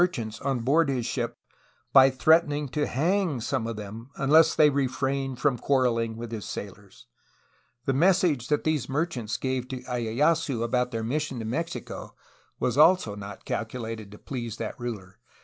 THE 0.01 0.07
JAPANESE 0.07 0.41
OPPORTUNITY 0.41 0.93
IN 0.93 0.97
THE 0.97 1.31
PACIFIC 1.93 2.15
37 2.55 2.87
hang 2.87 3.39
some 3.39 3.67
of 3.67 3.75
them 3.75 4.09
unless 4.15 4.55
they 4.55 4.71
refrained 4.71 5.37
from 5.39 5.59
quarreling 5.59 6.17
with 6.17 6.31
his 6.31 6.43
sailors. 6.45 7.05
The 7.85 7.93
message 7.93 8.47
that 8.47 8.63
these 8.63 8.89
merchants 8.89 9.37
gave 9.37 9.67
to 9.67 9.83
lyeyasu 9.83 10.63
about 10.63 10.89
their 10.89 11.03
mission 11.03 11.37
to 11.37 11.45
Mexico 11.45 12.15
was 12.59 12.79
also 12.79 13.13
not 13.13 13.45
calcu 13.45 13.79
lated 13.79 14.09
to 14.09 14.17
please 14.17 14.57
that 14.57 14.73
ruler. 14.79 15.19